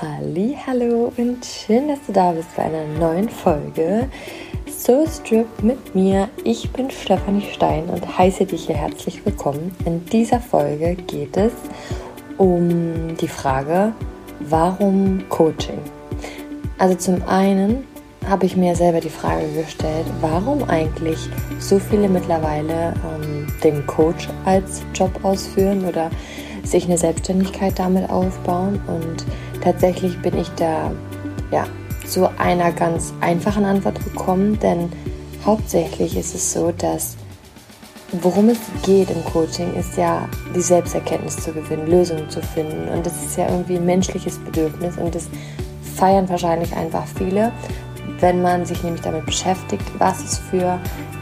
[0.00, 4.08] Halli, hallo und schön, dass du da bist bei einer neuen Folge
[4.66, 6.30] Soul Strip mit mir.
[6.42, 9.76] Ich bin Stefanie Stein und heiße dich hier herzlich willkommen.
[9.84, 11.52] In dieser Folge geht es
[12.38, 13.92] um die Frage,
[14.38, 15.80] warum Coaching?
[16.78, 17.86] Also zum einen
[18.26, 21.18] habe ich mir selber die Frage gestellt, warum eigentlich
[21.58, 26.10] so viele mittlerweile ähm, den Coach als Job ausführen oder
[26.64, 28.80] sich eine Selbstständigkeit damit aufbauen.
[28.86, 29.24] Und
[29.62, 30.92] tatsächlich bin ich da
[31.50, 31.66] ja,
[32.06, 34.90] zu einer ganz einfachen Antwort gekommen, denn
[35.44, 37.16] hauptsächlich ist es so, dass
[38.12, 42.88] worum es geht im Coaching, ist ja die Selbsterkenntnis zu gewinnen, Lösungen zu finden.
[42.88, 45.28] Und das ist ja irgendwie ein menschliches Bedürfnis und das
[45.94, 47.52] feiern wahrscheinlich einfach viele,
[48.20, 50.78] wenn man sich nämlich damit beschäftigt, was es für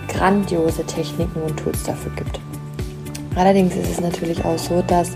[0.08, 2.40] grandiose Techniken und Tools dafür gibt.
[3.38, 5.12] Allerdings ist es natürlich auch so, dass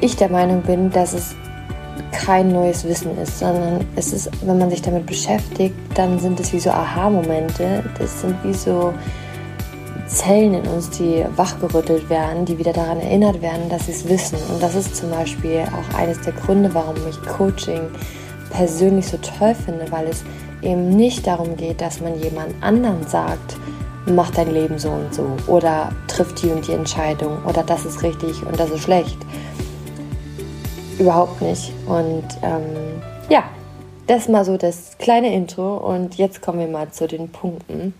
[0.00, 1.36] ich der Meinung bin, dass es
[2.10, 6.52] kein neues Wissen ist, sondern es ist, wenn man sich damit beschäftigt, dann sind es
[6.52, 7.84] wie so Aha-Momente.
[7.98, 8.92] Das sind wie so
[10.06, 14.38] Zellen in uns, die wachgerüttelt werden, die wieder daran erinnert werden, dass sie es wissen.
[14.52, 17.82] Und das ist zum Beispiel auch eines der Gründe, warum ich Coaching
[18.50, 20.24] persönlich so toll finde, weil es
[20.62, 23.56] eben nicht darum geht, dass man jemand anderen sagt,
[24.10, 28.02] mach dein Leben so und so oder triff die und die Entscheidung oder das ist
[28.02, 29.18] richtig und das ist schlecht.
[30.98, 31.72] Überhaupt nicht.
[31.86, 33.44] Und ähm, ja,
[34.06, 37.94] das mal so das kleine Intro und jetzt kommen wir mal zu den Punkten.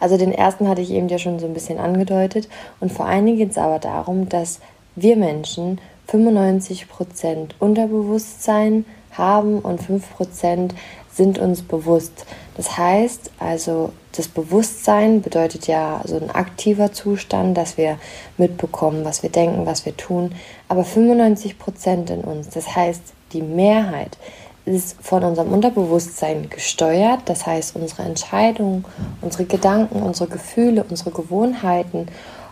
[0.00, 2.48] Also den ersten hatte ich eben ja schon so ein bisschen angedeutet
[2.80, 4.60] und vor allen Dingen geht es aber darum, dass
[4.96, 10.70] wir Menschen 95% Unterbewusstsein haben und 5%
[11.12, 12.26] sind uns bewusst.
[12.56, 17.98] Das heißt also, das Bewusstsein bedeutet ja so ein aktiver Zustand, dass wir
[18.36, 20.34] mitbekommen, was wir denken, was wir tun.
[20.68, 23.02] Aber 95 Prozent in uns, das heißt,
[23.32, 24.18] die Mehrheit
[24.64, 27.20] ist von unserem Unterbewusstsein gesteuert.
[27.24, 28.84] Das heißt, unsere Entscheidungen,
[29.22, 32.06] unsere Gedanken, unsere Gefühle, unsere Gewohnheiten,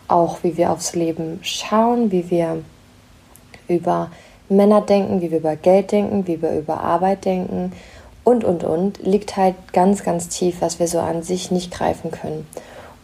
[0.09, 2.65] auch wie wir aufs Leben schauen, wie wir
[3.69, 4.11] über
[4.49, 7.73] Männer denken, wie wir über Geld denken, wie wir über Arbeit denken
[8.25, 12.11] und, und, und, liegt halt ganz, ganz tief, was wir so an sich nicht greifen
[12.11, 12.47] können.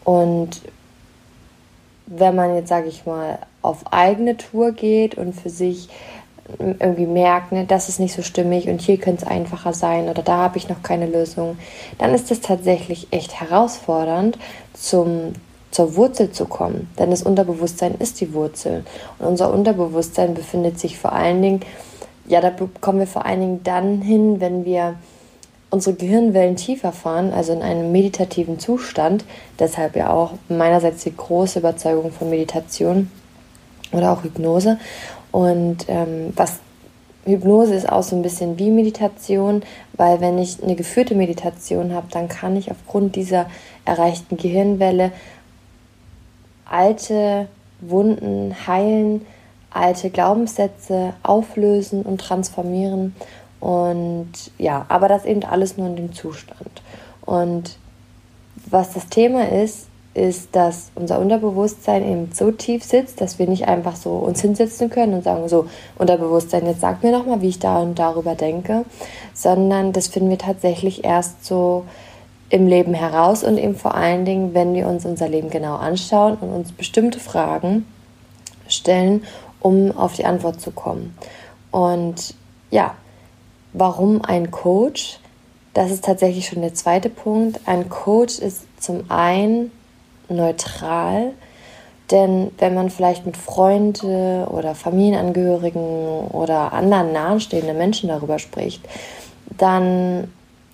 [0.05, 0.61] Und
[2.07, 5.89] wenn man jetzt, sage ich mal, auf eigene Tour geht und für sich
[6.59, 10.23] irgendwie merkt, ne, das ist nicht so stimmig und hier könnte es einfacher sein oder
[10.23, 11.59] da habe ich noch keine Lösung,
[11.99, 14.39] dann ist es tatsächlich echt herausfordernd,
[14.73, 15.33] zum,
[15.73, 16.89] zur Wurzel zu kommen.
[16.99, 18.85] Denn das Unterbewusstsein ist die Wurzel.
[19.19, 21.61] Und unser Unterbewusstsein befindet sich vor allen Dingen,
[22.29, 24.97] ja, da kommen wir vor allen Dingen dann hin, wenn wir
[25.71, 29.25] unsere Gehirnwellen tiefer fahren, also in einem meditativen Zustand.
[29.59, 33.11] Deshalb ja auch meinerseits die große Überzeugung von Meditation
[33.93, 34.79] oder auch Hypnose.
[35.33, 36.61] Und ähm, was
[37.25, 39.63] Hypnose ist auch so ein bisschen wie Meditation,
[39.95, 43.47] weil wenn ich eine geführte Meditation habe, dann kann ich aufgrund dieser
[43.85, 45.13] erreichten Gehirnwelle
[46.65, 47.49] alte
[47.81, 49.27] Wunden heilen,
[49.77, 53.15] alte Glaubenssätze auflösen und transformieren
[53.61, 56.83] und ja, aber das eben alles nur in dem Zustand.
[57.25, 57.79] Und
[58.71, 63.69] was das Thema ist, ist, dass unser Unterbewusstsein eben so tief sitzt, dass wir nicht
[63.69, 65.67] einfach so uns hinsetzen können und sagen, so,
[65.99, 68.85] Unterbewusstsein, jetzt sag mir doch mal, wie ich da und darüber denke,
[69.35, 71.85] sondern das finden wir tatsächlich erst so
[72.49, 76.37] im Leben heraus und eben vor allen Dingen, wenn wir uns unser Leben genau anschauen
[76.41, 77.85] und uns bestimmte Fragen
[78.69, 79.25] stellen,
[79.67, 81.17] um auf die Antwort zu kommen.
[81.71, 82.35] Und
[82.71, 82.95] ja,
[83.79, 85.19] Warum ein Coach?
[85.75, 87.61] Das ist tatsächlich schon der zweite Punkt.
[87.67, 89.71] Ein Coach ist zum einen
[90.31, 91.33] neutral,
[92.11, 98.83] denn wenn man vielleicht mit Freunden oder Familienangehörigen oder anderen nahestehenden Menschen darüber spricht,
[99.59, 100.33] dann,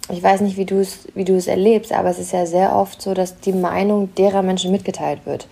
[0.09, 2.77] ich weiß nicht, wie du es wie du es erlebst, aber es ist ja sehr
[2.77, 5.49] oft so, dass die Meinung derer Menschen mitgeteilt wird.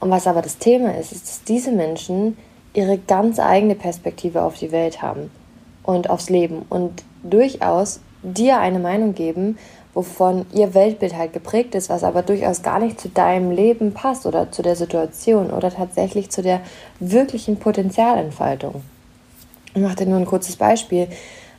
[0.00, 2.38] Und was aber das Thema ist, ist, dass diese Menschen
[2.76, 5.30] ihre ganz eigene Perspektive auf die Welt haben
[5.82, 9.58] und aufs Leben und durchaus dir eine Meinung geben,
[9.94, 14.26] wovon ihr Weltbild halt geprägt ist, was aber durchaus gar nicht zu deinem Leben passt
[14.26, 16.60] oder zu der Situation oder tatsächlich zu der
[17.00, 18.82] wirklichen Potenzialentfaltung.
[19.74, 21.08] Ich mache dir nur ein kurzes Beispiel.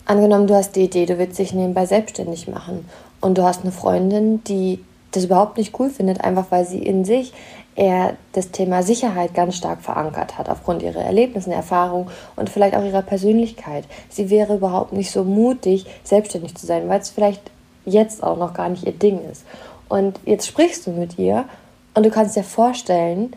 [0.06, 2.86] Angenommen, du hast die Idee, du willst dich nebenbei selbstständig machen
[3.22, 7.06] und du hast eine Freundin, die das überhaupt nicht cool findet, einfach weil sie in
[7.06, 7.34] sich
[7.78, 12.84] er das Thema Sicherheit ganz stark verankert hat, aufgrund ihrer Erlebnisse, Erfahrungen und vielleicht auch
[12.84, 13.86] ihrer Persönlichkeit.
[14.10, 17.52] Sie wäre überhaupt nicht so mutig, selbstständig zu sein, weil es vielleicht
[17.86, 19.46] jetzt auch noch gar nicht ihr Ding ist.
[19.90, 21.46] Und jetzt sprichst du mit ihr
[21.94, 23.34] und du kannst dir vorstellen,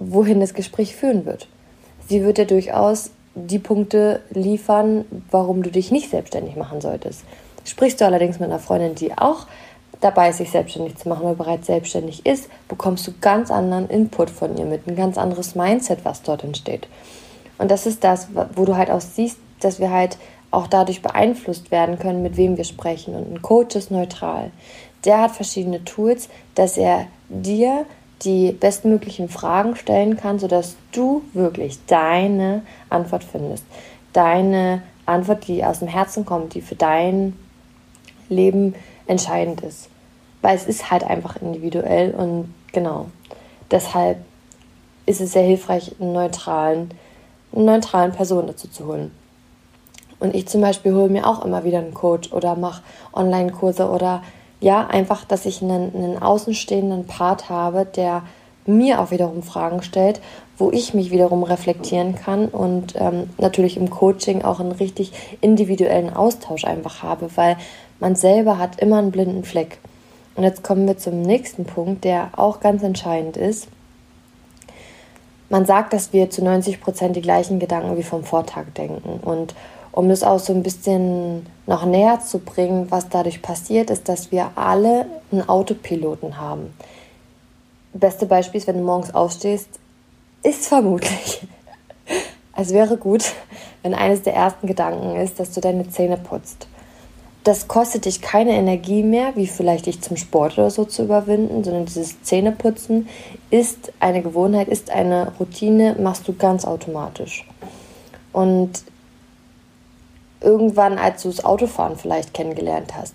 [0.00, 1.46] wohin das Gespräch führen wird.
[2.08, 7.22] Sie wird dir durchaus die Punkte liefern, warum du dich nicht selbstständig machen solltest.
[7.64, 9.46] Sprichst du allerdings mit einer Freundin, die auch
[10.00, 14.30] dabei ist, sich selbstständig zu machen oder bereits selbstständig ist, bekommst du ganz anderen Input
[14.30, 16.88] von ihr mit, ein ganz anderes Mindset, was dort entsteht.
[17.58, 20.18] Und das ist das, wo du halt auch siehst, dass wir halt
[20.50, 23.14] auch dadurch beeinflusst werden können, mit wem wir sprechen.
[23.14, 24.50] Und ein Coach ist neutral.
[25.04, 27.86] Der hat verschiedene Tools, dass er dir
[28.22, 33.64] die bestmöglichen Fragen stellen kann, sodass du wirklich deine Antwort findest.
[34.12, 37.36] Deine Antwort, die aus dem Herzen kommt, die für dein
[38.28, 38.74] Leben
[39.06, 39.88] entscheidend ist.
[40.42, 43.06] Weil es ist halt einfach individuell und genau.
[43.70, 44.18] Deshalb
[45.06, 46.90] ist es sehr hilfreich, einen neutralen,
[47.52, 49.10] eine neutralen Person dazu zu holen.
[50.18, 52.82] Und ich zum Beispiel hole mir auch immer wieder einen Coach oder mache
[53.12, 54.22] Online-Kurse oder
[54.60, 58.22] ja, einfach, dass ich einen, einen außenstehenden Part habe, der
[58.64, 60.20] mir auch wiederum Fragen stellt,
[60.58, 66.12] wo ich mich wiederum reflektieren kann und ähm, natürlich im Coaching auch einen richtig individuellen
[66.12, 67.56] Austausch einfach habe, weil
[68.00, 69.78] man selber hat immer einen blinden Fleck.
[70.34, 73.68] Und jetzt kommen wir zum nächsten Punkt, der auch ganz entscheidend ist.
[75.48, 79.20] Man sagt, dass wir zu 90 Prozent die gleichen Gedanken wie vom Vortag denken.
[79.22, 79.54] Und
[79.92, 84.30] um das auch so ein bisschen noch näher zu bringen, was dadurch passiert, ist, dass
[84.30, 86.74] wir alle einen Autopiloten haben.
[87.94, 89.68] Beste Beispiel ist, wenn du morgens aufstehst,
[90.42, 91.46] ist vermutlich,
[92.56, 93.24] es wäre gut,
[93.82, 96.68] wenn eines der ersten Gedanken ist, dass du deine Zähne putzt
[97.46, 101.62] das kostet dich keine Energie mehr, wie vielleicht dich zum Sport oder so zu überwinden,
[101.62, 103.08] sondern dieses Zähneputzen
[103.50, 107.46] ist eine Gewohnheit, ist eine Routine, machst du ganz automatisch.
[108.32, 108.82] Und
[110.40, 113.14] irgendwann, als du das Autofahren vielleicht kennengelernt hast,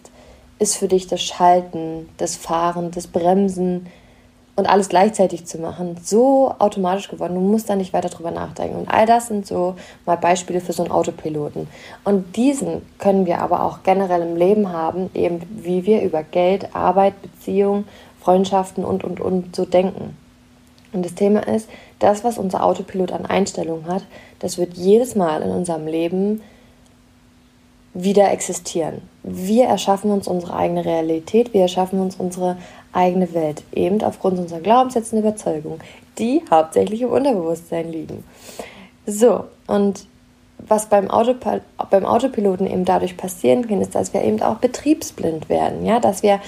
[0.60, 3.88] ist für dich das Schalten, das Fahren, das Bremsen,
[4.62, 7.34] und alles gleichzeitig zu machen, so automatisch geworden.
[7.34, 8.75] Du musst da nicht weiter drüber nachdenken.
[8.75, 9.74] Und all das sind so
[10.06, 11.68] mal Beispiele für so einen Autopiloten.
[12.04, 16.75] Und diesen können wir aber auch generell im Leben haben, eben wie wir über Geld,
[16.75, 17.86] Arbeit, Beziehung,
[18.22, 20.16] Freundschaften und, und, und so denken.
[20.94, 21.68] Und das Thema ist,
[21.98, 24.04] das, was unser Autopilot an Einstellungen hat,
[24.38, 26.44] das wird jedes Mal in unserem Leben
[27.96, 29.02] wieder existieren.
[29.24, 32.58] Wir erschaffen uns unsere eigene Realität, wir erschaffen uns unsere
[32.93, 35.79] eigene Welt, eben aufgrund unserer Glaubenssätze und Überzeugungen,
[36.17, 38.23] die hauptsächlich im Unterbewusstsein liegen.
[39.05, 40.05] So, und
[40.67, 45.49] was beim, Autopil beim Autopiloten eben dadurch passieren kann, ist, dass wir eben auch betriebsblind
[45.49, 45.85] werden.
[45.85, 46.39] Ja, dass wir,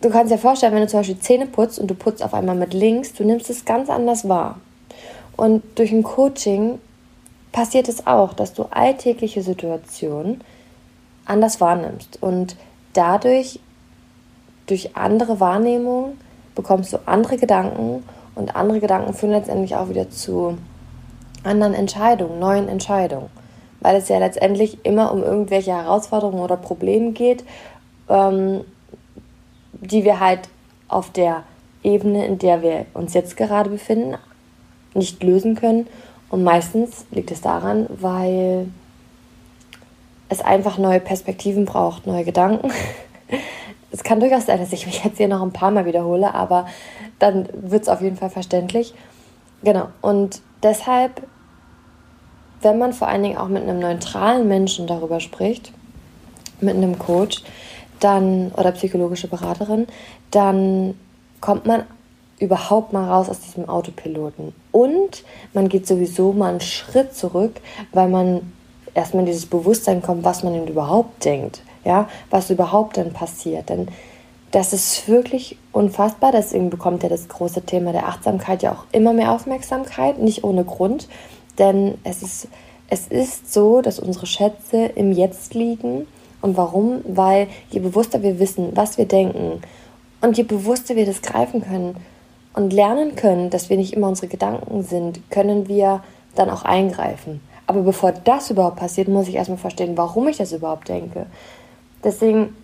[0.00, 2.56] du kannst dir vorstellen, wenn du zum Beispiel Zähne putzt und du putzt auf einmal
[2.56, 4.58] mit links, du nimmst es ganz anders wahr.
[5.36, 6.80] Und durch ein Coaching
[7.52, 10.42] passiert es auch, dass du alltägliche Situationen
[11.24, 12.56] anders wahrnimmst und
[12.92, 13.60] dadurch
[14.68, 16.16] durch andere Wahrnehmung
[16.54, 18.04] bekommst du andere Gedanken
[18.34, 20.56] und andere Gedanken führen letztendlich auch wieder zu
[21.42, 23.30] anderen Entscheidungen, neuen Entscheidungen.
[23.80, 27.44] Weil es ja letztendlich immer um irgendwelche Herausforderungen oder Probleme geht,
[28.08, 28.62] ähm,
[29.72, 30.48] die wir halt
[30.88, 31.44] auf der
[31.82, 34.16] Ebene, in der wir uns jetzt gerade befinden,
[34.94, 35.86] nicht lösen können.
[36.28, 38.68] Und meistens liegt es daran, weil
[40.28, 42.70] es einfach neue Perspektiven braucht, neue Gedanken,
[43.90, 46.66] es kann durchaus sein, dass ich mich jetzt hier noch ein paar Mal wiederhole, aber
[47.18, 48.94] dann wird es auf jeden Fall verständlich.
[49.62, 49.88] Genau.
[50.00, 51.22] Und deshalb,
[52.60, 55.72] wenn man vor allen Dingen auch mit einem neutralen Menschen darüber spricht,
[56.60, 57.42] mit einem Coach,
[58.00, 59.86] dann oder psychologische Beraterin,
[60.30, 60.94] dann
[61.40, 61.84] kommt man
[62.38, 64.54] überhaupt mal raus aus diesem Autopiloten.
[64.70, 67.60] Und man geht sowieso mal einen Schritt zurück,
[67.92, 68.52] weil man
[68.94, 73.68] erstmal in dieses Bewusstsein kommt, was man denn überhaupt denkt ja, was überhaupt denn passiert.
[73.68, 73.88] Denn
[74.50, 76.32] das ist wirklich unfassbar.
[76.32, 80.64] Deswegen bekommt ja das große Thema der Achtsamkeit ja auch immer mehr Aufmerksamkeit, nicht ohne
[80.64, 81.08] Grund.
[81.58, 82.48] Denn es ist,
[82.88, 86.06] es ist so, dass unsere Schätze im Jetzt liegen.
[86.40, 87.00] Und warum?
[87.04, 89.60] Weil je bewusster wir wissen, was wir denken
[90.20, 91.96] und je bewusster wir das greifen können
[92.54, 96.02] und lernen können, dass wir nicht immer unsere Gedanken sind, können wir
[96.34, 97.40] dann auch eingreifen.
[97.66, 101.26] Aber bevor das überhaupt passiert, muss ich erstmal verstehen, warum ich das überhaupt denke.
[102.04, 102.54] Deswegen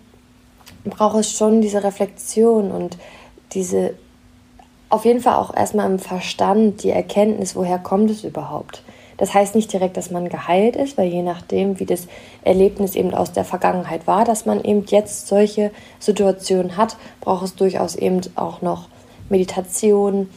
[0.83, 2.97] braucht es schon diese Reflexion und
[3.53, 3.95] diese,
[4.89, 8.83] auf jeden Fall auch erstmal im Verstand, die Erkenntnis, woher kommt es überhaupt.
[9.17, 12.07] Das heißt nicht direkt, dass man geheilt ist, weil je nachdem, wie das
[12.43, 17.55] Erlebnis eben aus der Vergangenheit war, dass man eben jetzt solche Situationen hat, braucht es
[17.55, 18.89] durchaus eben auch noch
[19.29, 20.29] Meditation,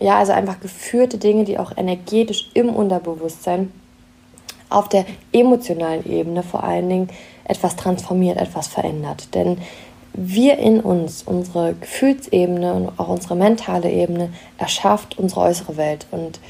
[0.00, 3.72] ja, also einfach geführte Dinge, die auch energetisch im Unterbewusstsein
[4.70, 7.08] auf der emotionalen Ebene vor allen Dingen
[7.44, 9.34] etwas transformiert, etwas verändert.
[9.34, 9.58] Denn
[10.12, 16.06] wir in uns, unsere Gefühlsebene und auch unsere mentale Ebene erschafft unsere äußere Welt.
[16.10, 16.40] Und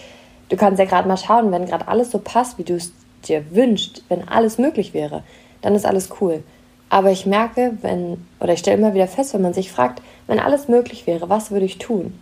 [0.48, 2.92] du kannst ja gerade mal schauen, wenn gerade alles so passt, wie du es
[3.26, 5.22] dir wünschst, wenn alles möglich wäre,
[5.60, 6.42] dann ist alles cool.
[6.88, 10.40] Aber ich merke, wenn, oder ich stelle immer wieder fest, wenn man sich fragt, wenn
[10.40, 12.18] alles möglich wäre, was würde ich tun?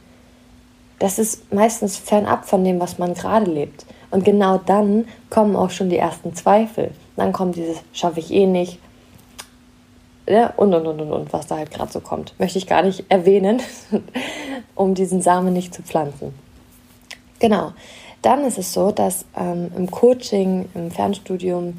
[0.98, 3.86] Das ist meistens fernab von dem, was man gerade lebt.
[4.10, 6.92] Und genau dann kommen auch schon die ersten Zweifel.
[7.16, 8.78] Dann kommt dieses, schaffe ich eh nicht.
[10.26, 12.34] Ja, und, und, und, und, und, was da halt gerade so kommt.
[12.38, 13.62] Möchte ich gar nicht erwähnen,
[14.74, 16.34] um diesen Samen nicht zu pflanzen.
[17.38, 17.72] Genau.
[18.22, 21.78] Dann ist es so, dass ähm, im Coaching, im Fernstudium,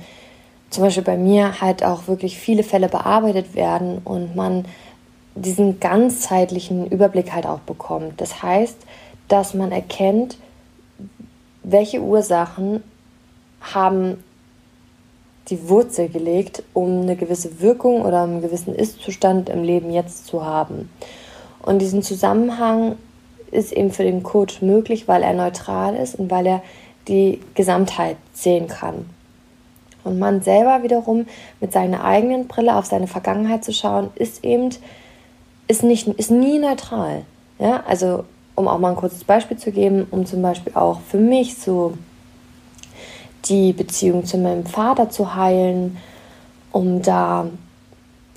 [0.70, 4.66] zum Beispiel bei mir halt auch wirklich viele Fälle bearbeitet werden und man
[5.36, 8.20] diesen ganzheitlichen Überblick halt auch bekommt.
[8.22, 8.78] Das heißt,
[9.28, 10.38] dass man erkennt,
[11.64, 12.84] welche Ursachen
[13.62, 14.24] haben
[15.50, 20.46] die Wurzel gelegt, um eine gewisse Wirkung oder einen gewissen Ist-Zustand im Leben jetzt zu
[20.46, 20.90] haben.
[21.62, 22.96] Und diesen Zusammenhang
[23.52, 26.62] ist eben für den Coach möglich, weil er neutral ist und weil er
[27.08, 29.10] die Gesamtheit sehen kann.
[30.04, 31.26] Und man selber wiederum
[31.60, 34.70] mit seiner eigenen Brille auf seine Vergangenheit zu schauen, ist eben
[35.68, 37.24] ist nicht ist nie neutral.
[37.60, 38.24] Ja, also
[38.60, 41.94] um auch mal ein kurzes Beispiel zu geben, um zum Beispiel auch für mich so
[43.46, 45.98] die Beziehung zu meinem Vater zu heilen,
[46.74, 47.48] um da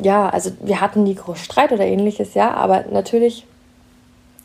[0.00, 3.46] ja, also wir hatten nie groß Streit oder ähnliches, ja, aber natürlich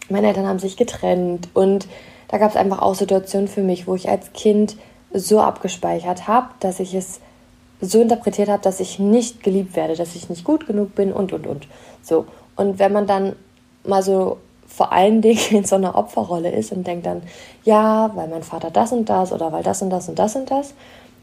[0.09, 1.87] meine Eltern haben sich getrennt und
[2.27, 4.77] da gab es einfach auch Situationen für mich, wo ich als Kind
[5.13, 7.21] so abgespeichert habe, dass ich es
[7.81, 11.33] so interpretiert habe, dass ich nicht geliebt werde, dass ich nicht gut genug bin und
[11.33, 11.67] und und.
[12.01, 12.25] So.
[12.55, 13.35] Und wenn man dann
[13.83, 14.37] mal so
[14.77, 17.23] vor allen Dingen in so einer Opferrolle ist und denkt dann,
[17.63, 20.51] ja, weil mein Vater das und das oder weil das und das und das und
[20.51, 20.75] das,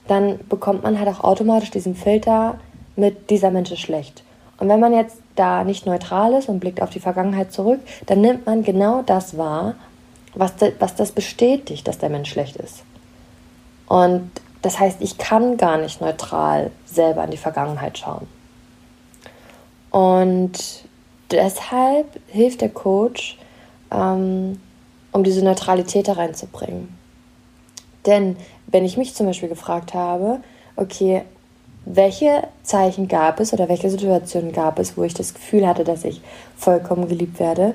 [0.08, 2.56] dann bekommt man halt auch automatisch diesen Filter
[2.96, 4.24] mit dieser Mensch ist schlecht.
[4.58, 8.20] Und wenn man jetzt da nicht neutral ist und blickt auf die Vergangenheit zurück, dann
[8.20, 9.76] nimmt man genau das wahr,
[10.34, 12.82] was, de, was das bestätigt, dass der Mensch schlecht ist.
[13.86, 14.30] Und
[14.62, 18.26] das heißt, ich kann gar nicht neutral selber in die Vergangenheit schauen.
[19.90, 20.84] Und
[21.30, 23.38] deshalb hilft der Coach,
[23.94, 24.60] ähm,
[25.12, 26.88] um diese Neutralität da reinzubringen.
[28.06, 28.36] Denn
[28.66, 30.40] wenn ich mich zum Beispiel gefragt habe,
[30.76, 31.22] okay,
[31.86, 36.04] welche Zeichen gab es oder welche Situationen gab es, wo ich das Gefühl hatte, dass
[36.04, 36.20] ich
[36.56, 37.74] vollkommen geliebt werde?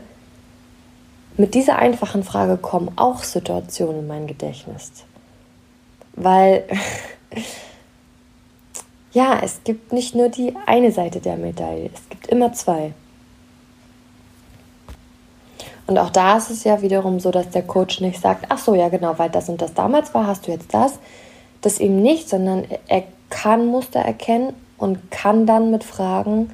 [1.38, 4.92] Mit dieser einfachen Frage kommen auch Situationen in mein Gedächtnis.
[6.14, 6.66] Weil,
[9.14, 12.94] ja, es gibt nicht nur die eine Seite der Medaille, es gibt immer zwei.
[15.89, 18.75] Und auch da ist es ja wiederum so, dass der Coach nicht sagt, ach so,
[18.75, 21.00] ja genau, weil das und das damals war, hast du jetzt das.
[21.62, 26.51] Das eben nicht, sondern er kann Muster erkennen und kann dann mit Fragen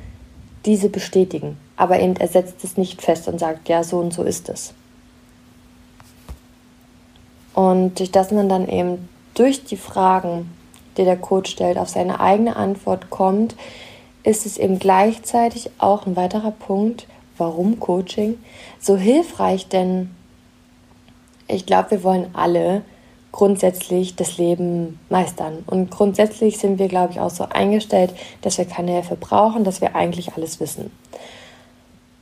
[0.65, 1.57] diese bestätigen.
[1.75, 4.73] Aber eben er setzt es nicht fest und sagt, ja, so und so ist es.
[7.53, 10.49] Und durch das man dann eben durch die Fragen,
[10.95, 13.57] die der Coach stellt, auf seine eigene Antwort kommt,
[14.23, 17.05] ist es eben gleichzeitig auch ein weiterer Punkt,
[17.37, 18.37] warum Coaching
[18.79, 20.11] so hilfreich, denn
[21.47, 22.81] ich glaube, wir wollen alle
[23.31, 25.63] grundsätzlich das Leben meistern.
[25.67, 29.81] Und grundsätzlich sind wir, glaube ich, auch so eingestellt, dass wir keine Hilfe brauchen, dass
[29.81, 30.89] wir eigentlich alles wissen.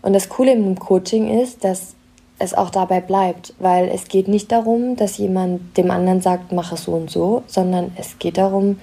[0.01, 1.93] Und das Coole im Coaching ist, dass
[2.39, 6.71] es auch dabei bleibt, weil es geht nicht darum, dass jemand dem anderen sagt, mach
[6.71, 8.79] es so und so, sondern es geht darum,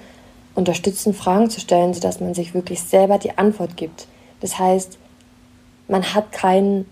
[0.55, 4.07] unterstützend Fragen zu stellen, sodass man sich wirklich selber die Antwort gibt.
[4.39, 4.97] Das heißt,
[5.91, 6.85] man hat keinen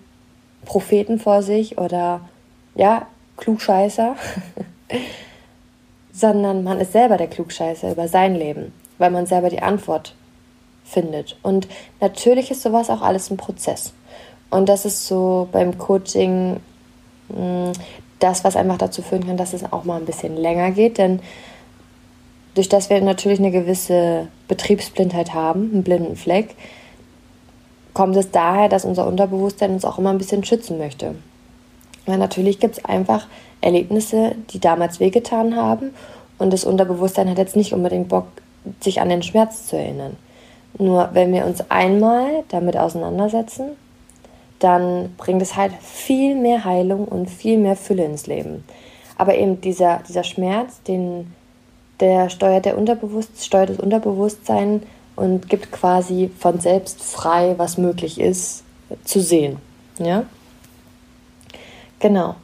[0.65, 2.21] Propheten vor sich oder
[2.75, 4.15] ja, Klugscheißer,
[6.13, 10.15] sondern man ist selber der Klugscheißer über sein Leben, weil man selber die Antwort
[10.83, 11.37] findet.
[11.43, 11.67] Und
[12.01, 13.93] natürlich ist sowas auch alles ein Prozess.
[14.49, 16.59] Und das ist so beim Coaching
[17.29, 17.71] mm,
[18.19, 21.21] das, was einfach dazu führen kann, dass es auch mal ein bisschen länger geht, denn
[22.53, 26.55] durch das wir natürlich eine gewisse Betriebsblindheit haben, einen blinden Fleck,
[27.99, 31.15] kommt es daher, dass unser Unterbewusstsein uns auch immer ein bisschen schützen möchte.
[32.05, 33.27] Weil natürlich gibt es einfach
[33.59, 35.93] Erlebnisse, die damals wehgetan haben.
[36.37, 38.27] Und das Unterbewusstsein hat jetzt nicht unbedingt Bock,
[38.79, 40.15] sich an den Schmerz zu erinnern.
[40.77, 43.71] Nur wenn wir uns einmal damit auseinandersetzen,
[44.59, 48.63] dann bringt es halt viel mehr Heilung und viel mehr Fülle ins Leben.
[49.17, 51.33] Aber eben dieser, dieser Schmerz, den,
[51.99, 54.83] der steuert, der Unterbewusst, steuert das Unterbewusstsein
[55.19, 58.63] und gibt quasi von selbst frei, was möglich ist,
[59.03, 59.57] zu sehen.
[59.99, 60.23] Ja?
[61.99, 62.35] Genau.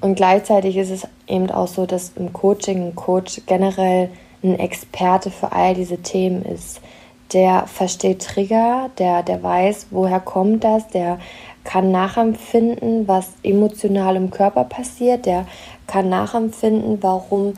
[0.00, 4.08] Und gleichzeitig ist es eben auch so, dass im Coaching ein Coach generell
[4.42, 6.80] ein Experte für all diese Themen ist.
[7.34, 11.18] Der versteht Trigger, der, der weiß, woher kommt das, der
[11.62, 15.26] kann nachempfinden, was emotional im Körper passiert.
[15.26, 15.46] Der
[15.86, 17.54] kann nachempfinden, warum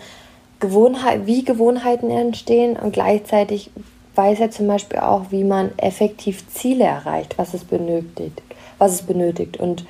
[0.64, 3.70] Gewohnheit, wie Gewohnheiten entstehen und gleichzeitig
[4.14, 8.40] weiß er zum Beispiel auch, wie man effektiv Ziele erreicht, was es benötigt,
[8.78, 9.84] was es benötigt und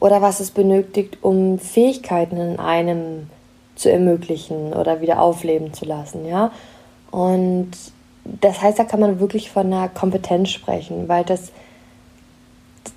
[0.00, 3.28] oder was es benötigt, um Fähigkeiten in einem
[3.76, 6.50] zu ermöglichen oder wieder aufleben zu lassen, ja.
[7.12, 7.70] Und
[8.24, 11.52] das heißt, da kann man wirklich von einer Kompetenz sprechen, weil das,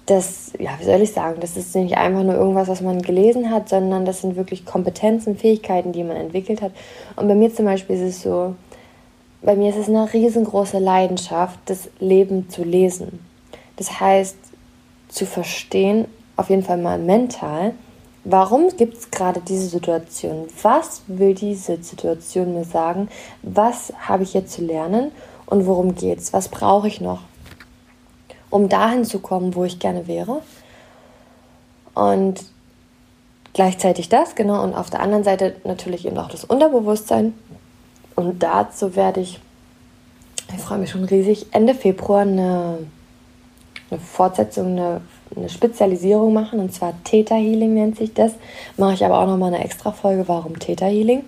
[0.08, 3.52] das, ja, wie soll ich sagen, das ist nicht einfach nur irgendwas, was man gelesen
[3.52, 6.72] hat, sondern das sind wirklich Kompetenzen, Fähigkeiten, die man entwickelt hat.
[7.18, 8.56] Und bei mir zum Beispiel ist es so,
[9.42, 13.20] bei mir ist es eine riesengroße Leidenschaft, das Leben zu lesen.
[13.76, 14.38] Das heißt,
[15.10, 16.06] zu verstehen,
[16.38, 17.74] auf jeden Fall mal mental,
[18.24, 20.48] warum gibt es gerade diese Situation?
[20.62, 23.10] Was will diese Situation mir sagen?
[23.44, 25.12] Was habe ich jetzt zu lernen
[25.46, 26.32] und worum geht es?
[26.32, 27.22] Was brauche ich noch,
[28.50, 30.42] um dahin zu kommen, wo ich gerne wäre?
[31.94, 32.46] Und
[33.54, 37.34] gleichzeitig das, genau, und auf der anderen Seite natürlich eben auch das Unterbewusstsein.
[38.16, 39.40] Und dazu werde ich,
[40.54, 42.78] ich freue mich schon riesig, Ende Februar eine,
[43.90, 45.02] eine Fortsetzung, eine
[45.36, 48.34] eine Spezialisierung machen, und zwar Theta Healing nennt sich das.
[48.78, 51.24] Mache ich aber auch nochmal eine extra Folge, warum Theta Healing.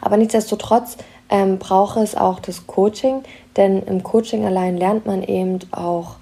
[0.00, 0.96] Aber nichtsdestotrotz
[1.30, 3.22] ähm, brauche es auch das Coaching,
[3.56, 6.16] denn im Coaching allein lernt man eben auch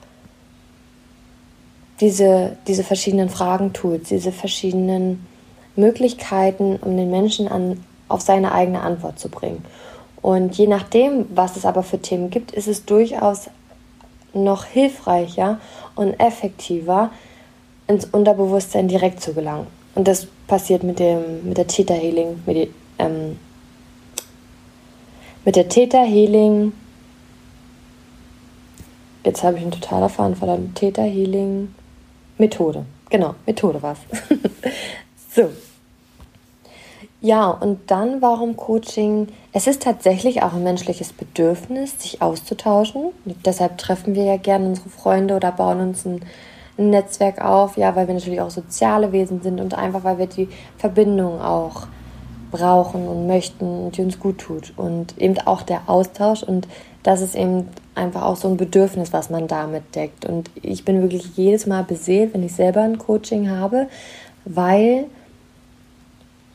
[2.01, 5.27] diese, diese verschiedenen Fragen-Tools, diese verschiedenen
[5.77, 9.65] Möglichkeiten, um den Menschen an, auf seine eigene Antwort zu bringen.
[10.23, 13.49] Und je nachdem, was es aber für Themen gibt, ist es durchaus
[14.35, 15.61] noch hilfreicher
[15.95, 17.11] und effektiver
[17.87, 19.67] ins Unterbewusstsein direkt zu gelangen.
[19.95, 23.39] Und das passiert mit, dem, mit der Theta Healing, mit, ähm,
[25.47, 26.73] mit der Theta Healing.
[29.25, 30.75] Jetzt habe ich einen totaler Faden verdammt.
[30.75, 31.73] Theta Healing
[32.37, 32.85] Methode.
[33.11, 34.29] Genau, Methode war es.
[35.35, 35.49] so.
[37.21, 39.29] Ja, und dann warum Coaching?
[39.53, 43.13] Es ist tatsächlich auch ein menschliches Bedürfnis, sich auszutauschen.
[43.25, 46.23] Und deshalb treffen wir ja gerne unsere Freunde oder bauen uns ein,
[46.77, 50.27] ein, Netzwerk auf, ja, weil wir natürlich auch soziale Wesen sind und einfach weil wir
[50.27, 51.87] die Verbindung auch
[52.57, 54.73] brauchen und möchten und die uns gut tut.
[54.77, 56.67] Und eben auch der Austausch und
[57.03, 60.25] das ist eben einfach auch so ein Bedürfnis, was man damit deckt.
[60.25, 63.89] Und ich bin wirklich jedes Mal beseelt, wenn ich selber ein Coaching habe,
[64.45, 65.07] weil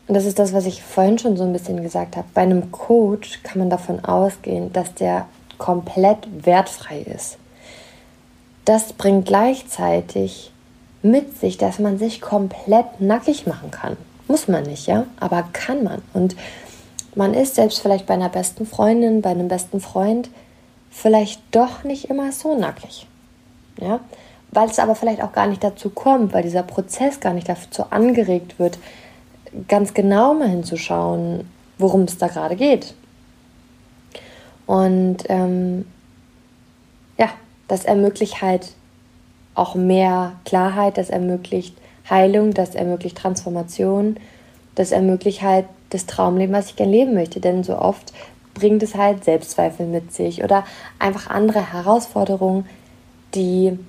[0.08, 2.28] und das ist das, was ich vorhin schon so ein bisschen gesagt habe.
[2.34, 5.26] Bei einem Coach kann man davon ausgehen, dass der
[5.58, 7.38] komplett wertfrei ist.
[8.66, 10.52] Das bringt gleichzeitig
[11.02, 13.96] mit sich, dass man sich komplett nackig machen kann.
[14.32, 16.02] Muss man nicht, ja, aber kann man.
[16.14, 16.38] Und
[17.16, 20.30] man ist selbst vielleicht bei einer besten Freundin, bei einem besten Freund
[20.90, 23.08] vielleicht doch nicht immer so nackig.
[23.82, 24.00] Ja,
[24.52, 27.84] weil es aber vielleicht auch gar nicht dazu kommt, weil dieser Prozess gar nicht dazu
[27.90, 28.80] angeregt wird,
[29.68, 31.46] ganz genau mal hinzuschauen,
[31.78, 32.94] worum es da gerade geht.
[34.66, 35.86] Und ähm,
[37.18, 37.32] ja,
[37.68, 38.72] das ermöglicht halt
[39.56, 41.76] auch mehr Klarheit, das ermöglicht
[42.12, 44.18] Heilung, das ermöglicht Transformation,
[44.76, 47.40] das ermöglicht halt das Traumleben, was ich gerne leben möchte.
[47.40, 48.14] Denn so oft
[48.54, 50.66] bringt es halt Selbstzweifel mit sich oder
[51.00, 52.68] einfach andere Herausforderungen,
[53.34, 53.80] die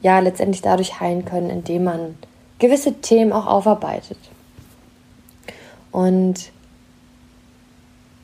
[0.00, 2.14] ja letztendlich dadurch heilen können, indem man
[2.58, 4.18] gewisse Themen auch aufarbeitet.
[5.90, 6.50] Und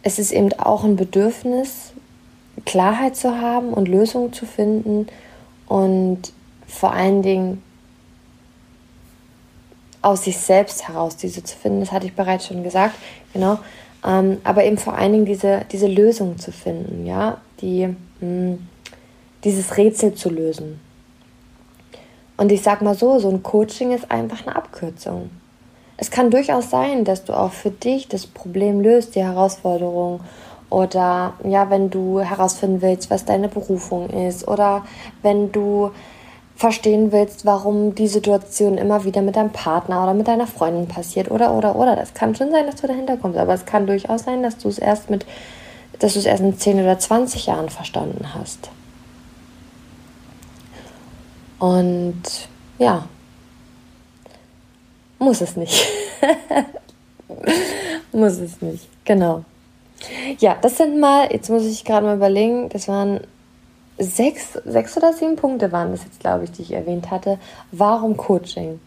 [0.02, 1.92] es ist eben auch ein Bedürfnis,
[2.64, 5.06] Klarheit zu haben und Lösungen zu finden
[5.66, 6.32] und
[6.66, 7.62] vor allen Dingen
[10.02, 11.80] aus sich selbst heraus diese zu finden.
[11.80, 12.94] Das hatte ich bereits schon gesagt,
[13.32, 13.58] genau.
[14.06, 18.68] Ähm, aber eben vor allen Dingen diese, diese Lösung zu finden, ja, die, mh, hm,
[19.44, 20.80] dieses Rätsel zu lösen.
[22.36, 25.30] Und ich sag mal so, so ein Coaching ist einfach eine Abkürzung
[26.00, 30.20] es kann durchaus sein, dass du auch für dich das Problem löst, die Herausforderung.
[30.70, 34.48] Oder ja, wenn du herausfinden willst, was deine Berufung ist.
[34.48, 34.86] Oder
[35.20, 35.90] wenn du
[36.60, 41.30] verstehen willst, warum die Situation immer wieder mit deinem Partner oder mit deiner Freundin passiert.
[41.30, 41.96] Oder, oder, oder.
[41.96, 43.38] Das kann schon sein, dass du dahinter kommst.
[43.38, 45.24] Aber es kann durchaus sein, dass du es erst mit,
[46.00, 48.68] dass du es erst in 10 oder 20 Jahren verstanden hast.
[51.58, 52.20] Und
[52.78, 53.06] ja,
[55.18, 55.86] muss es nicht.
[58.12, 58.86] muss es nicht.
[59.06, 59.46] Genau.
[60.40, 63.20] Ja, das sind mal, jetzt muss ich gerade mal überlegen, das waren
[64.00, 67.38] sechs, sechs oder sieben Punkte waren das jetzt, glaube ich, die ich erwähnt hatte.
[67.70, 68.80] Warum Coaching?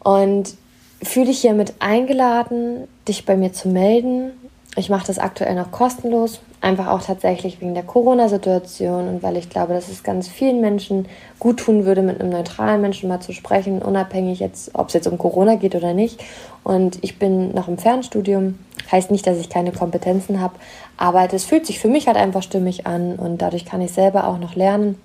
[0.00, 0.54] Und
[1.02, 4.32] fühle dich hiermit eingeladen, dich bei mir zu melden.
[4.76, 6.40] Ich mache das aktuell noch kostenlos.
[6.60, 11.06] Einfach auch tatsächlich wegen der Corona-Situation und weil ich glaube, dass es ganz vielen Menschen
[11.38, 15.06] gut tun würde, mit einem neutralen Menschen mal zu sprechen, unabhängig jetzt, ob es jetzt
[15.06, 16.20] um Corona geht oder nicht.
[16.64, 18.58] Und ich bin noch im Fernstudium,
[18.90, 20.54] heißt nicht, dass ich keine Kompetenzen habe,
[20.96, 24.26] aber das fühlt sich für mich halt einfach stimmig an und dadurch kann ich selber
[24.26, 24.96] auch noch lernen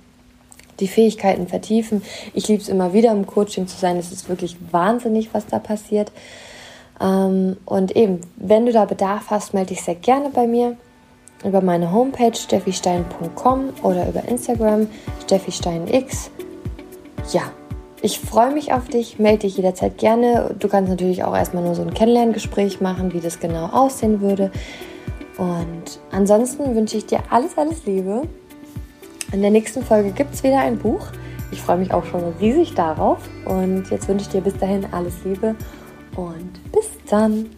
[0.79, 2.01] die Fähigkeiten vertiefen.
[2.33, 3.97] Ich liebe es immer wieder im Coaching zu sein.
[3.97, 6.11] Es ist wirklich wahnsinnig, was da passiert.
[6.99, 10.77] Ähm, und eben, wenn du da Bedarf hast, melde dich sehr gerne bei mir
[11.43, 14.87] über meine Homepage steffistein.com oder über Instagram
[15.23, 16.31] steffisteinx.
[17.31, 17.43] Ja,
[18.01, 20.53] ich freue mich auf dich, melde dich jederzeit gerne.
[20.59, 24.51] Du kannst natürlich auch erstmal nur so ein Kennenlerngespräch machen, wie das genau aussehen würde.
[25.37, 28.23] Und ansonsten wünsche ich dir alles, alles Liebe.
[29.31, 31.07] In der nächsten Folge gibt es wieder ein Buch.
[31.51, 33.19] Ich freue mich auch schon riesig darauf.
[33.45, 35.55] Und jetzt wünsche ich dir bis dahin alles Liebe
[36.15, 37.49] und bis dann.